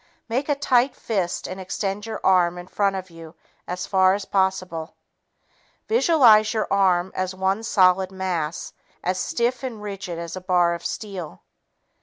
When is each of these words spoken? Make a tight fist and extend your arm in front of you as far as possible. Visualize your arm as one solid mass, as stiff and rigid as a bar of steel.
Make 0.27 0.49
a 0.49 0.55
tight 0.55 0.95
fist 0.95 1.45
and 1.47 1.61
extend 1.61 2.07
your 2.07 2.19
arm 2.23 2.57
in 2.57 2.65
front 2.65 2.95
of 2.95 3.11
you 3.11 3.35
as 3.67 3.85
far 3.85 4.15
as 4.15 4.25
possible. 4.25 4.95
Visualize 5.87 6.55
your 6.55 6.65
arm 6.73 7.11
as 7.13 7.35
one 7.35 7.61
solid 7.61 8.11
mass, 8.11 8.73
as 9.03 9.19
stiff 9.19 9.61
and 9.61 9.79
rigid 9.79 10.17
as 10.17 10.35
a 10.35 10.41
bar 10.41 10.73
of 10.73 10.83
steel. 10.83 11.43